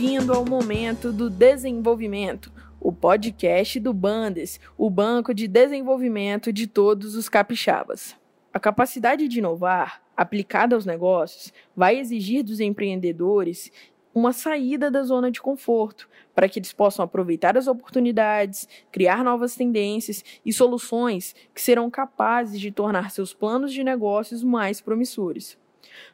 Bem-vindo 0.00 0.32
ao 0.32 0.44
momento 0.44 1.12
do 1.12 1.28
desenvolvimento, 1.28 2.52
o 2.80 2.92
podcast 2.92 3.80
do 3.80 3.92
Bandes, 3.92 4.60
o 4.76 4.88
banco 4.88 5.34
de 5.34 5.48
desenvolvimento 5.48 6.52
de 6.52 6.68
todos 6.68 7.16
os 7.16 7.28
capixabas. 7.28 8.14
A 8.54 8.60
capacidade 8.60 9.26
de 9.26 9.40
inovar, 9.40 10.00
aplicada 10.16 10.76
aos 10.76 10.86
negócios, 10.86 11.52
vai 11.74 11.98
exigir 11.98 12.44
dos 12.44 12.60
empreendedores 12.60 13.72
uma 14.14 14.32
saída 14.32 14.88
da 14.88 15.02
zona 15.02 15.32
de 15.32 15.42
conforto, 15.42 16.08
para 16.32 16.48
que 16.48 16.60
eles 16.60 16.72
possam 16.72 17.04
aproveitar 17.04 17.58
as 17.58 17.66
oportunidades, 17.66 18.68
criar 18.92 19.24
novas 19.24 19.56
tendências 19.56 20.24
e 20.46 20.52
soluções 20.52 21.34
que 21.52 21.60
serão 21.60 21.90
capazes 21.90 22.60
de 22.60 22.70
tornar 22.70 23.10
seus 23.10 23.34
planos 23.34 23.72
de 23.72 23.82
negócios 23.82 24.44
mais 24.44 24.80
promissores. 24.80 25.58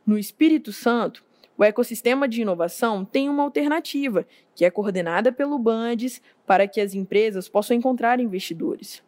No 0.06 0.16
Espírito 0.16 0.72
Santo, 0.72 1.22
o 1.57 1.64
ecossistema 1.64 2.29
de 2.29 2.43
inovação 2.43 3.05
tem 3.05 3.29
uma 3.29 3.43
alternativa, 3.43 4.27
que 4.54 4.64
é 4.64 4.71
coordenada 4.71 5.32
pelo 5.32 5.58
Bandes 5.58 6.21
para 6.46 6.67
que 6.67 6.81
as 6.81 6.95
empresas 6.95 7.49
possam 7.49 7.76
encontrar 7.76 8.21
investidores. 8.21 9.03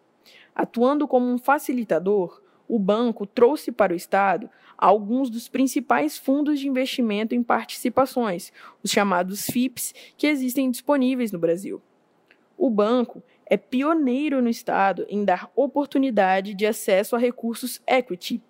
Atuando 0.54 1.08
como 1.08 1.26
um 1.26 1.38
facilitador, 1.38 2.40
o 2.68 2.78
banco 2.78 3.26
trouxe 3.26 3.70
para 3.70 3.92
o 3.92 3.96
Estado 3.96 4.48
alguns 4.76 5.30
dos 5.30 5.48
principais 5.48 6.18
fundos 6.18 6.60
de 6.60 6.68
investimento 6.68 7.34
em 7.34 7.42
participações, 7.42 8.52
os 8.82 8.90
chamados 8.90 9.46
FIPS, 9.46 9.94
que 10.16 10.26
existem 10.26 10.70
disponíveis 10.70 11.32
no 11.32 11.38
Brasil. 11.38 11.80
O 12.56 12.70
banco 12.70 13.22
é 13.44 13.56
pioneiro 13.56 14.42
no 14.42 14.48
Estado 14.48 15.06
em 15.08 15.24
dar 15.24 15.50
oportunidade 15.54 16.54
de 16.54 16.66
acesso 16.66 17.14
a 17.14 17.18
recursos 17.18 17.80
equity, 17.86 18.42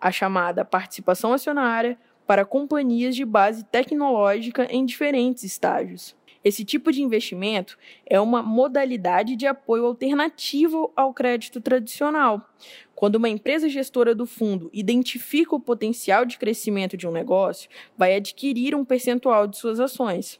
a 0.00 0.10
chamada 0.10 0.64
participação 0.64 1.32
acionária, 1.32 1.98
para 2.28 2.44
companhias 2.44 3.16
de 3.16 3.24
base 3.24 3.64
tecnológica 3.64 4.68
em 4.70 4.84
diferentes 4.84 5.44
estágios. 5.44 6.14
Esse 6.44 6.62
tipo 6.62 6.92
de 6.92 7.02
investimento 7.02 7.78
é 8.04 8.20
uma 8.20 8.42
modalidade 8.42 9.34
de 9.34 9.46
apoio 9.46 9.86
alternativo 9.86 10.92
ao 10.94 11.14
crédito 11.14 11.58
tradicional. 11.58 12.46
Quando 12.94 13.14
uma 13.14 13.30
empresa 13.30 13.66
gestora 13.66 14.14
do 14.14 14.26
fundo 14.26 14.68
identifica 14.74 15.56
o 15.56 15.60
potencial 15.60 16.26
de 16.26 16.36
crescimento 16.36 16.98
de 16.98 17.08
um 17.08 17.10
negócio, 17.10 17.70
vai 17.96 18.14
adquirir 18.14 18.74
um 18.74 18.84
percentual 18.84 19.46
de 19.46 19.56
suas 19.56 19.80
ações. 19.80 20.38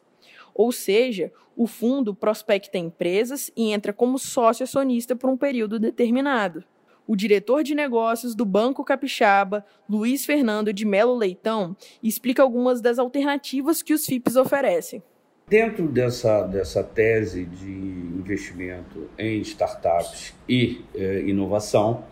Ou 0.54 0.70
seja, 0.70 1.32
o 1.56 1.66
fundo 1.66 2.14
prospecta 2.14 2.76
empresas 2.76 3.50
e 3.56 3.72
entra 3.72 3.94
como 3.94 4.18
sócio 4.18 4.64
acionista 4.64 5.16
por 5.16 5.30
um 5.30 5.38
período 5.38 5.78
determinado 5.78 6.62
o 7.08 7.16
diretor 7.16 7.64
de 7.64 7.74
negócios 7.74 8.34
do 8.34 8.44
Banco 8.44 8.84
Capixaba, 8.84 9.64
Luiz 9.88 10.26
Fernando 10.26 10.74
de 10.74 10.84
Melo 10.84 11.16
Leitão, 11.16 11.74
explica 12.02 12.42
algumas 12.42 12.82
das 12.82 12.98
alternativas 12.98 13.82
que 13.82 13.94
os 13.94 14.04
FIPs 14.04 14.36
oferecem. 14.36 15.02
Dentro 15.48 15.88
dessa, 15.88 16.42
dessa 16.42 16.84
tese 16.84 17.46
de 17.46 17.70
investimento 17.70 19.08
em 19.18 19.40
startups 19.40 20.34
e 20.46 20.84
eh, 20.94 21.24
inovação, 21.26 22.04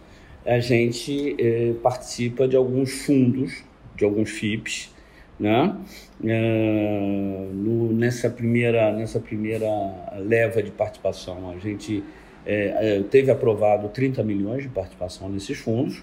a 0.46 0.58
gente 0.58 1.36
eh, 1.38 1.74
participa 1.82 2.48
de 2.48 2.56
alguns 2.56 3.04
fundos, 3.04 3.62
de 3.94 4.06
alguns 4.06 4.30
FIPs, 4.30 4.96
né? 5.38 5.76
Uh, 6.18 7.52
no, 7.52 7.92
nessa, 7.92 8.30
primeira, 8.30 8.90
nessa 8.90 9.20
primeira 9.20 9.68
leva 10.16 10.62
de 10.62 10.70
participação, 10.70 11.50
a 11.50 11.58
gente 11.58 12.02
é, 12.46 12.98
é, 12.98 13.02
teve 13.02 13.30
aprovado 13.30 13.88
30 13.88 14.22
milhões 14.22 14.62
de 14.62 14.68
participação 14.68 15.28
nesses 15.28 15.58
fundos. 15.58 16.02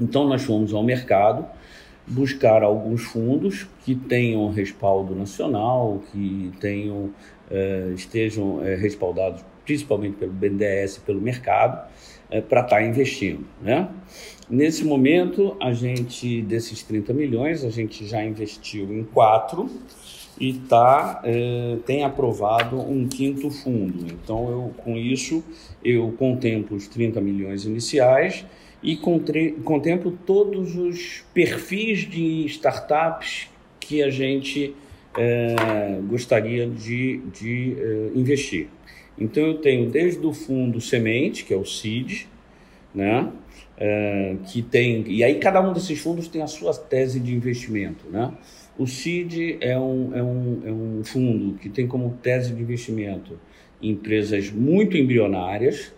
Então, 0.00 0.26
nós 0.26 0.42
fomos 0.42 0.72
ao 0.72 0.82
mercado 0.82 1.44
buscar 2.06 2.62
alguns 2.62 3.02
fundos 3.02 3.68
que 3.84 3.94
tenham 3.94 4.50
respaldo 4.50 5.14
nacional, 5.14 6.02
que 6.10 6.50
tenham, 6.58 7.10
é, 7.50 7.92
estejam 7.94 8.64
é, 8.64 8.74
respaldados 8.74 9.44
principalmente 9.64 10.16
pelo 10.16 10.32
BNDES 10.32 10.96
e 10.96 11.00
pelo 11.00 11.20
mercado, 11.20 11.88
para 12.48 12.62
estar 12.62 12.76
tá 12.76 12.82
investindo. 12.82 13.46
Né? 13.60 13.88
Nesse 14.50 14.84
momento, 14.84 15.56
a 15.60 15.72
gente, 15.72 16.42
desses 16.42 16.82
30 16.82 17.12
milhões, 17.12 17.62
a 17.62 17.70
gente 17.70 18.04
já 18.06 18.24
investiu 18.24 18.92
em 18.92 19.04
quatro 19.04 19.70
e 20.42 20.54
tá, 20.54 21.20
é, 21.22 21.76
tem 21.86 22.02
aprovado 22.02 22.76
um 22.76 23.06
quinto 23.06 23.48
fundo. 23.48 24.04
Então, 24.12 24.50
eu, 24.50 24.74
com 24.78 24.96
isso, 24.96 25.44
eu 25.84 26.12
contemplo 26.18 26.76
os 26.76 26.88
30 26.88 27.20
milhões 27.20 27.64
iniciais 27.64 28.44
e 28.82 28.96
contemplo 28.96 30.18
todos 30.26 30.74
os 30.74 31.22
perfis 31.32 32.00
de 32.00 32.44
startups 32.46 33.48
que 33.78 34.02
a 34.02 34.10
gente 34.10 34.74
é, 35.16 36.00
gostaria 36.08 36.66
de, 36.66 37.18
de 37.32 37.76
é, 37.78 38.10
investir. 38.12 38.66
Então, 39.16 39.44
eu 39.44 39.58
tenho 39.58 39.90
desde 39.90 40.26
o 40.26 40.32
fundo 40.32 40.80
semente, 40.80 41.44
que 41.44 41.54
é 41.54 41.56
o 41.56 41.64
CID, 41.64 42.26
né? 42.92 43.30
É, 43.84 44.36
que 44.46 44.62
tem 44.62 45.02
e 45.08 45.24
aí 45.24 45.40
cada 45.40 45.60
um 45.60 45.72
desses 45.72 45.98
fundos 45.98 46.28
tem 46.28 46.40
a 46.40 46.46
sua 46.46 46.72
tese 46.72 47.18
de 47.18 47.34
investimento, 47.34 48.06
né? 48.08 48.32
O 48.78 48.86
CID 48.86 49.58
é 49.60 49.76
um, 49.76 50.14
é, 50.14 50.22
um, 50.22 50.62
é 50.64 50.70
um 50.70 51.04
fundo 51.04 51.58
que 51.58 51.68
tem 51.68 51.88
como 51.88 52.16
tese 52.22 52.54
de 52.54 52.62
investimento 52.62 53.40
empresas 53.82 54.50
muito 54.50 54.96
embrionárias, 54.96 55.92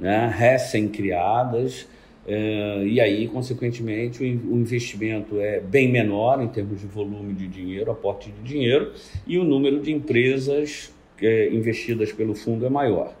né, 0.00 0.32
recém-criadas, 0.34 1.86
é, 2.26 2.84
e 2.84 3.00
aí, 3.00 3.28
consequentemente, 3.28 4.22
o 4.22 4.56
investimento 4.56 5.38
é 5.38 5.60
bem 5.60 5.90
menor 5.90 6.42
em 6.42 6.48
termos 6.48 6.80
de 6.80 6.86
volume 6.86 7.34
de 7.34 7.46
dinheiro, 7.46 7.90
aporte 7.90 8.32
de 8.32 8.42
dinheiro, 8.42 8.92
e 9.26 9.38
o 9.38 9.44
número 9.44 9.80
de 9.80 9.92
empresas 9.92 10.92
é, 11.20 11.48
investidas 11.50 12.12
pelo 12.12 12.34
fundo 12.34 12.66
é 12.66 12.70
maior. 12.70 13.14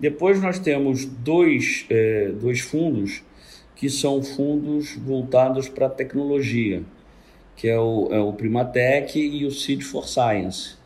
Depois 0.00 0.42
nós 0.42 0.58
temos 0.58 1.04
dois, 1.04 1.86
é, 1.88 2.32
dois 2.40 2.60
fundos 2.60 3.22
que 3.82 3.90
são 3.90 4.22
fundos 4.22 4.94
voltados 4.96 5.68
para 5.68 5.88
tecnologia 5.88 6.84
que 7.56 7.68
é 7.68 7.78
o, 7.78 8.08
é 8.10 8.20
o 8.20 8.32
Primatec 8.32 9.18
e 9.18 9.44
o 9.44 9.50
Seed 9.50 9.82
for 9.82 10.08
Science. 10.08 10.76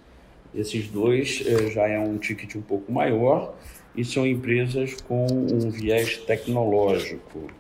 Esses 0.54 0.88
dois 0.88 1.42
é, 1.46 1.70
já 1.70 1.86
é 1.86 1.98
um 1.98 2.18
ticket 2.18 2.54
um 2.54 2.62
pouco 2.62 2.90
maior 2.90 3.54
e 3.94 4.04
são 4.04 4.26
empresas 4.26 5.00
com 5.02 5.26
um 5.26 5.70
viés 5.70 6.16
tecnológico. 6.18 7.50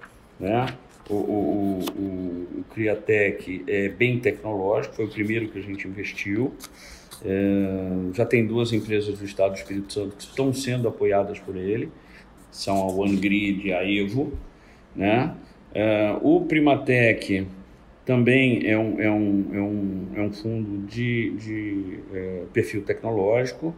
Né? 0.40 0.66
O, 1.08 1.14
o, 1.14 1.80
o, 1.96 2.60
o 2.60 2.64
Criatec 2.74 3.64
é 3.66 3.88
bem 3.88 4.18
tecnológico, 4.18 4.96
foi 4.96 5.04
o 5.04 5.10
primeiro 5.10 5.48
que 5.48 5.58
a 5.58 5.62
gente 5.62 5.86
investiu. 5.86 6.52
É, 7.24 8.14
já 8.14 8.26
tem 8.26 8.46
duas 8.46 8.72
empresas 8.72 9.18
do 9.18 9.24
Estado 9.24 9.52
do 9.52 9.58
Espírito 9.58 9.92
Santo 9.92 10.16
que 10.16 10.24
estão 10.24 10.52
sendo 10.52 10.88
apoiadas 10.88 11.38
por 11.38 11.56
ele, 11.56 11.90
são 12.50 12.76
a 12.76 12.86
OneGrid 12.86 13.68
e 13.68 13.72
a 13.72 13.82
Evo. 13.82 14.32
Né? 14.96 15.34
É, 15.74 16.16
o 16.22 16.40
Primatec 16.40 17.46
também 18.04 18.66
é 18.66 18.78
um, 18.78 19.00
é 19.00 19.10
um, 19.10 19.46
é 19.52 19.60
um, 19.60 20.06
é 20.14 20.20
um 20.22 20.32
fundo 20.32 20.86
de, 20.86 21.30
de 21.30 21.98
é, 22.14 22.42
perfil 22.52 22.82
tecnológico. 22.82 23.74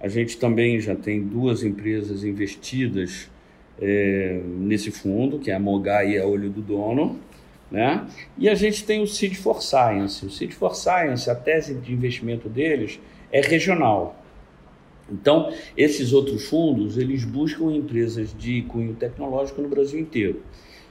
A 0.00 0.08
gente 0.08 0.38
também 0.38 0.80
já 0.80 0.94
tem 0.94 1.22
duas 1.22 1.62
empresas 1.62 2.24
investidas 2.24 3.30
é, 3.80 4.40
nesse 4.44 4.90
fundo, 4.90 5.38
que 5.38 5.50
é 5.50 5.54
a 5.54 5.60
Mogai 5.60 6.12
e 6.12 6.18
a 6.18 6.26
Olho 6.26 6.48
do 6.48 6.62
Dono. 6.62 7.20
Né? 7.70 8.06
E 8.38 8.48
a 8.48 8.54
gente 8.54 8.84
tem 8.84 9.02
o 9.02 9.06
Seed 9.06 9.34
for 9.34 9.62
Science. 9.62 10.24
O 10.24 10.30
Seed 10.30 10.52
for 10.52 10.74
Science, 10.74 11.28
a 11.28 11.34
tese 11.34 11.74
de 11.74 11.92
investimento 11.92 12.48
deles 12.48 13.00
é 13.32 13.40
regional. 13.40 14.21
Então, 15.10 15.52
esses 15.76 16.12
outros 16.12 16.46
fundos, 16.46 16.96
eles 16.96 17.24
buscam 17.24 17.72
empresas 17.72 18.34
de 18.36 18.62
cunho 18.62 18.94
tecnológico 18.94 19.60
no 19.60 19.68
Brasil 19.68 19.98
inteiro. 20.00 20.42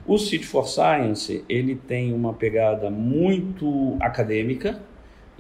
O 0.06 0.18
City 0.18 0.46
for 0.46 0.68
Science 0.68 1.44
ele 1.48 1.76
tem 1.76 2.14
uma 2.14 2.34
pegada 2.34 2.90
muito 2.90 3.98
acadêmica, 4.00 4.82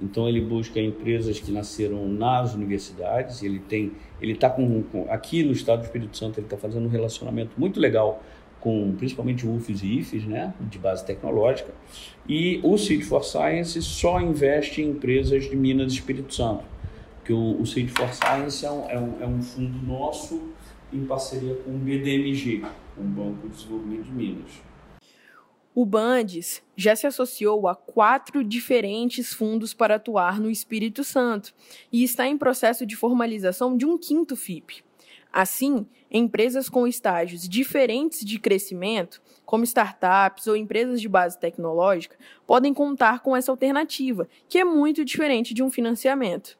então 0.01 0.27
ele 0.27 0.39
busca 0.39 0.79
empresas 0.79 1.39
que 1.39 1.51
nasceram 1.51 2.07
nas 2.07 2.53
universidades. 2.53 3.41
Ele 3.41 3.59
tem, 3.59 3.91
ele 4.22 4.34
está 4.34 4.49
com, 4.49 4.84
com, 4.84 5.05
aqui 5.09 5.43
no 5.43 5.51
Estado 5.51 5.79
do 5.79 5.85
Espírito 5.85 6.16
Santo 6.17 6.40
ele 6.40 6.46
está 6.46 6.57
fazendo 6.57 6.85
um 6.85 6.90
relacionamento 6.90 7.51
muito 7.57 7.79
legal 7.79 8.23
com 8.59 8.93
principalmente 8.96 9.47
UFs 9.47 9.81
e 9.81 9.97
IFs, 9.97 10.25
né, 10.25 10.53
de 10.61 10.78
base 10.78 11.03
tecnológica. 11.03 11.73
E 12.29 12.59
o 12.63 12.78
City 12.78 13.03
for 13.03 13.23
Science 13.23 13.81
só 13.81 14.22
investe 14.22 14.81
em 14.81 14.91
empresas 14.91 15.49
de 15.49 15.55
Minas 15.55 15.91
e 15.91 15.96
Espírito 15.96 16.34
Santo, 16.34 16.63
que 17.31 17.33
o, 17.33 17.61
o 17.61 17.66
City 17.66 17.87
for 17.87 18.13
Science 18.13 18.66
é 18.66 18.69
um, 18.69 18.89
é 18.89 18.99
um, 18.99 19.23
é 19.23 19.25
um 19.25 19.41
fundo 19.41 19.85
nosso 19.87 20.51
em 20.91 21.05
parceria 21.05 21.55
com 21.55 21.72
o 21.72 21.78
BDMG, 21.78 22.66
um 22.97 23.05
Banco 23.05 23.47
de 23.47 23.55
Desenvolvimento 23.55 24.03
de 24.03 24.11
Minas. 24.11 24.51
O 25.73 25.85
Bandes 25.85 26.61
já 26.75 26.93
se 26.93 27.07
associou 27.07 27.69
a 27.69 27.73
quatro 27.75 28.43
diferentes 28.43 29.33
fundos 29.33 29.73
para 29.73 29.95
atuar 29.95 30.41
no 30.41 30.51
Espírito 30.51 31.05
Santo 31.05 31.53
e 31.89 32.03
está 32.03 32.28
em 32.28 32.37
processo 32.37 32.85
de 32.85 32.97
formalização 32.97 33.77
de 33.77 33.85
um 33.85 33.97
quinto 33.97 34.35
FIP. 34.35 34.84
Assim, 35.31 35.87
empresas 36.11 36.67
com 36.67 36.85
estágios 36.85 37.47
diferentes 37.47 38.25
de 38.25 38.37
crescimento, 38.37 39.22
como 39.45 39.63
startups 39.63 40.47
ou 40.47 40.57
empresas 40.57 40.99
de 40.99 41.07
base 41.07 41.39
tecnológica, 41.39 42.17
podem 42.45 42.73
contar 42.73 43.22
com 43.22 43.34
essa 43.34 43.49
alternativa, 43.49 44.27
que 44.49 44.57
é 44.57 44.66
muito 44.66 45.05
diferente 45.05 45.53
de 45.53 45.63
um 45.63 45.72
financiamento. 45.72 46.59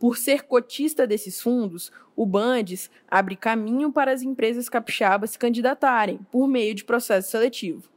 Por 0.00 0.16
ser 0.16 0.44
cotista 0.44 1.06
desses 1.06 1.42
fundos, 1.42 1.92
o 2.16 2.24
Bandes 2.24 2.90
abre 3.06 3.36
caminho 3.36 3.92
para 3.92 4.10
as 4.10 4.22
empresas 4.22 4.66
capixabas 4.66 5.32
se 5.32 5.38
candidatarem 5.38 6.20
por 6.32 6.48
meio 6.48 6.74
de 6.74 6.84
processo 6.84 7.30
seletivo. 7.30 7.90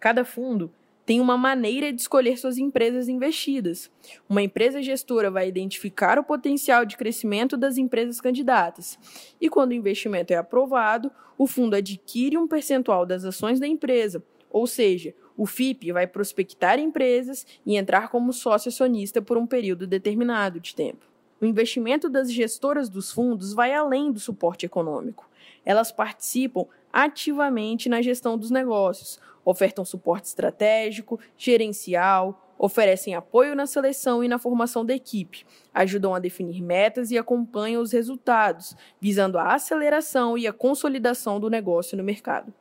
Cada 0.00 0.24
fundo 0.24 0.72
tem 1.04 1.20
uma 1.20 1.36
maneira 1.36 1.92
de 1.92 2.00
escolher 2.00 2.38
suas 2.38 2.56
empresas 2.56 3.06
investidas. 3.06 3.90
Uma 4.30 4.40
empresa 4.40 4.80
gestora 4.80 5.30
vai 5.30 5.46
identificar 5.46 6.18
o 6.18 6.24
potencial 6.24 6.86
de 6.86 6.96
crescimento 6.96 7.54
das 7.54 7.76
empresas 7.76 8.18
candidatas. 8.18 8.98
E 9.38 9.50
quando 9.50 9.72
o 9.72 9.74
investimento 9.74 10.32
é 10.32 10.36
aprovado, 10.36 11.12
o 11.36 11.46
fundo 11.46 11.76
adquire 11.76 12.38
um 12.38 12.48
percentual 12.48 13.04
das 13.04 13.26
ações 13.26 13.60
da 13.60 13.66
empresa, 13.66 14.24
ou 14.48 14.66
seja, 14.66 15.14
o 15.36 15.44
FIP 15.44 15.92
vai 15.92 16.06
prospectar 16.06 16.78
empresas 16.78 17.46
e 17.66 17.76
entrar 17.76 18.08
como 18.08 18.32
sócio 18.32 18.70
acionista 18.70 19.20
por 19.20 19.36
um 19.36 19.46
período 19.46 19.86
determinado 19.86 20.58
de 20.58 20.74
tempo. 20.74 21.09
O 21.40 21.46
investimento 21.46 22.10
das 22.10 22.30
gestoras 22.30 22.90
dos 22.90 23.10
fundos 23.10 23.54
vai 23.54 23.72
além 23.72 24.12
do 24.12 24.20
suporte 24.20 24.66
econômico. 24.66 25.26
Elas 25.64 25.90
participam 25.90 26.66
ativamente 26.92 27.88
na 27.88 28.02
gestão 28.02 28.36
dos 28.36 28.50
negócios, 28.50 29.18
ofertam 29.42 29.84
suporte 29.84 30.26
estratégico, 30.26 31.18
gerencial, 31.38 32.54
oferecem 32.58 33.14
apoio 33.14 33.56
na 33.56 33.66
seleção 33.66 34.22
e 34.22 34.28
na 34.28 34.38
formação 34.38 34.84
da 34.84 34.94
equipe, 34.94 35.46
ajudam 35.72 36.14
a 36.14 36.18
definir 36.18 36.60
metas 36.60 37.10
e 37.10 37.16
acompanham 37.16 37.80
os 37.80 37.90
resultados, 37.90 38.76
visando 39.00 39.38
a 39.38 39.54
aceleração 39.54 40.36
e 40.36 40.46
a 40.46 40.52
consolidação 40.52 41.40
do 41.40 41.48
negócio 41.48 41.96
no 41.96 42.04
mercado. 42.04 42.52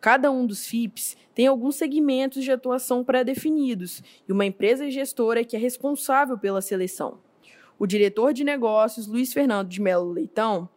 Cada 0.00 0.28
um 0.28 0.44
dos 0.44 0.66
FIPs 0.66 1.16
tem 1.34 1.46
alguns 1.46 1.76
segmentos 1.76 2.42
de 2.42 2.50
atuação 2.50 3.04
pré-definidos 3.04 4.02
e 4.28 4.32
uma 4.32 4.44
empresa 4.44 4.90
gestora 4.90 5.44
que 5.44 5.54
é 5.54 5.58
responsável 5.58 6.36
pela 6.36 6.60
seleção. 6.60 7.20
O 7.78 7.86
diretor 7.86 8.32
de 8.32 8.42
negócios, 8.42 9.06
Luiz 9.06 9.32
Fernando 9.32 9.68
de 9.68 9.80
Melo 9.80 10.10
Leitão, 10.10 10.68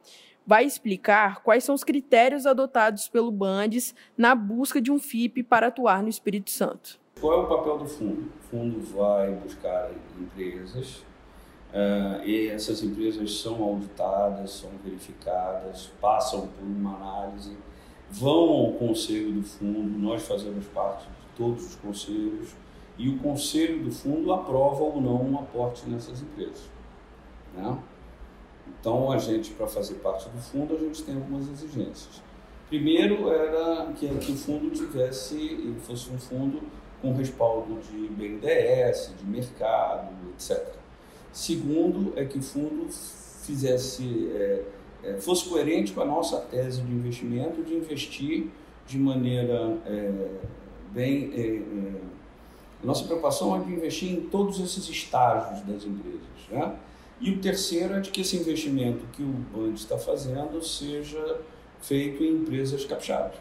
vai 0.45 0.65
explicar 0.65 1.41
quais 1.41 1.63
são 1.63 1.73
os 1.73 1.83
critérios 1.83 2.45
adotados 2.45 3.07
pelo 3.07 3.31
Bandes 3.31 3.95
na 4.15 4.35
busca 4.35 4.79
de 4.79 4.91
um 4.91 4.99
FIP 4.99 5.41
para 5.41 5.67
atuar 5.67 6.03
no 6.03 6.09
Espírito 6.09 6.51
Santo. 6.51 6.99
Qual 7.19 7.33
é 7.33 7.43
o 7.43 7.47
papel 7.47 7.79
do 7.79 7.87
fundo? 7.87 8.31
O 8.39 8.43
fundo 8.49 8.79
vai 8.93 9.31
buscar 9.31 9.89
empresas 10.19 10.97
uh, 11.73 12.23
e 12.23 12.49
essas 12.49 12.83
empresas 12.83 13.39
são 13.39 13.63
auditadas, 13.63 14.51
são 14.51 14.69
verificadas, 14.83 15.91
passam 15.99 16.47
por 16.47 16.63
uma 16.63 16.95
análise, 16.97 17.57
vão 18.11 18.49
ao 18.49 18.73
conselho 18.73 19.33
do 19.33 19.43
fundo, 19.43 19.97
nós 19.97 20.21
fazemos 20.27 20.67
parte 20.67 21.05
de 21.07 21.37
todos 21.37 21.65
os 21.65 21.75
conselhos 21.75 22.49
e 22.95 23.09
o 23.09 23.17
conselho 23.17 23.83
do 23.83 23.91
fundo 23.91 24.31
aprova 24.31 24.83
ou 24.83 25.01
não 25.01 25.23
um 25.23 25.39
aporte 25.39 25.89
nessas 25.89 26.21
empresas. 26.21 26.69
Né? 27.55 27.77
Então, 28.79 29.11
a 29.11 29.17
gente, 29.17 29.51
para 29.51 29.67
fazer 29.67 29.95
parte 29.95 30.29
do 30.29 30.39
fundo, 30.39 30.75
a 30.75 30.77
gente 30.77 31.03
tem 31.03 31.15
algumas 31.15 31.47
exigências. 31.47 32.21
Primeiro 32.69 33.29
era 33.29 33.91
que, 33.93 34.07
que 34.07 34.31
o 34.31 34.35
fundo 34.35 34.69
tivesse, 34.69 35.75
fosse 35.81 36.09
um 36.09 36.17
fundo 36.17 36.61
com 37.01 37.13
respaldo 37.13 37.79
de 37.81 38.07
BNDES, 38.07 39.13
de 39.17 39.25
mercado, 39.25 40.09
etc. 40.33 40.75
Segundo 41.33 42.13
é 42.15 42.25
que 42.25 42.37
o 42.37 42.41
fundo 42.41 42.87
fizesse, 43.43 44.31
é, 44.33 44.63
é, 45.03 45.13
fosse 45.17 45.49
coerente 45.49 45.91
com 45.93 46.01
a 46.01 46.05
nossa 46.05 46.37
tese 46.37 46.81
de 46.81 46.91
investimento, 46.91 47.63
de 47.63 47.73
investir 47.73 48.47
de 48.87 48.97
maneira 48.97 49.77
é, 49.85 50.11
bem. 50.91 51.31
É, 51.33 51.57
é, 51.57 52.01
nossa 52.83 53.03
preocupação 53.03 53.55
é 53.55 53.59
de 53.59 53.73
investir 53.73 54.11
em 54.11 54.21
todos 54.21 54.59
esses 54.59 54.87
estágios 54.89 55.61
das 55.61 55.83
empresas. 55.83 56.21
Né? 56.49 56.75
E 57.21 57.29
o 57.29 57.39
terceiro 57.39 57.93
é 57.93 57.99
de 57.99 58.09
que 58.09 58.21
esse 58.21 58.35
investimento 58.35 59.05
que 59.13 59.21
o 59.21 59.27
Band 59.27 59.73
está 59.73 59.95
fazendo 59.95 60.59
seja 60.63 61.39
feito 61.79 62.23
em 62.23 62.37
empresas 62.37 62.83
capixabas. 62.83 63.37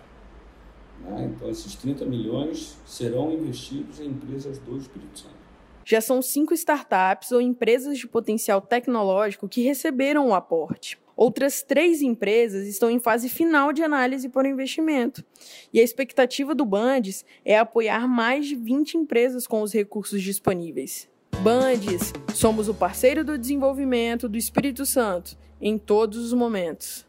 Né? 1.01 1.33
Então, 1.35 1.49
esses 1.49 1.75
30 1.77 2.05
milhões 2.05 2.77
serão 2.85 3.33
investidos 3.33 3.99
em 3.99 4.09
empresas 4.09 4.59
do 4.59 4.77
Espírito 4.77 5.19
Santo. 5.19 5.41
Já 5.83 6.03
são 6.03 6.21
cinco 6.21 6.53
startups 6.53 7.33
ou 7.33 7.41
empresas 7.41 7.99
de 7.99 8.07
potencial 8.07 8.61
tecnológico 8.61 9.49
que 9.49 9.63
receberam 9.63 10.29
o 10.29 10.35
aporte. 10.35 10.99
Outras 11.17 11.63
três 11.63 12.03
empresas 12.03 12.67
estão 12.67 12.91
em 12.91 12.99
fase 12.99 13.29
final 13.29 13.73
de 13.73 13.83
análise 13.83 14.31
o 14.35 14.47
investimento. 14.47 15.25
E 15.73 15.81
a 15.81 15.83
expectativa 15.83 16.55
do 16.55 16.65
Bandes 16.65 17.25
é 17.45 17.59
apoiar 17.59 18.07
mais 18.07 18.47
de 18.47 18.57
20 18.57 18.99
empresas 18.99 19.47
com 19.47 19.63
os 19.63 19.73
recursos 19.73 20.23
disponíveis. 20.23 21.09
Bandes, 21.43 22.13
somos 22.35 22.69
o 22.69 22.75
parceiro 22.75 23.25
do 23.25 23.39
desenvolvimento 23.39 24.29
do 24.29 24.37
Espírito 24.37 24.85
Santo 24.85 25.39
em 25.59 25.79
todos 25.79 26.19
os 26.19 26.35
momentos. 26.35 27.07